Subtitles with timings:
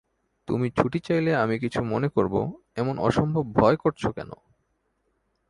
[0.47, 2.35] তুমি ছুটি চাইলে আমি কিছু মনে করব
[2.75, 4.31] এমন অসম্ভব ভয় করছ কেন।